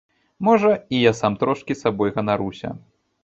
[0.45, 2.75] Можа, і я сам трошкі сабой ганаруся.